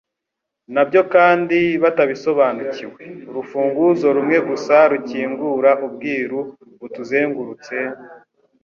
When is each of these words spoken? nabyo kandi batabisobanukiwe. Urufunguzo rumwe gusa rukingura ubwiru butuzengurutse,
nabyo 0.73 1.01
kandi 1.13 1.59
batabisobanukiwe. 1.83 3.01
Urufunguzo 3.29 4.07
rumwe 4.15 4.37
gusa 4.49 4.75
rukingura 4.91 5.71
ubwiru 5.87 6.39
butuzengurutse, 6.79 7.75